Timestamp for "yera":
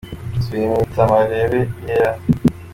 1.87-2.13